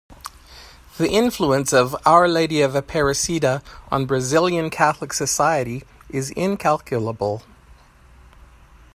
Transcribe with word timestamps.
The 0.97 1.11
influence 1.11 1.71
of 1.71 1.95
Our 2.07 2.27
Lady 2.27 2.61
of 2.63 2.71
Aparecida 2.71 3.61
on 3.91 4.07
Brazilian 4.07 4.71
Catholic 4.71 5.13
society 5.13 5.83
is 6.09 6.31
incalculable. 6.31 7.43